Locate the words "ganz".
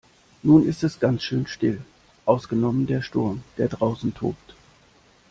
0.99-1.21